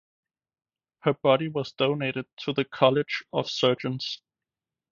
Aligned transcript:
Her 1.01 1.13
body 1.13 1.47
was 1.47 1.73
donated 1.73 2.25
to 2.37 2.53
the 2.53 2.65
College 2.65 3.23
of 3.31 3.47
Surgeons. 3.51 4.19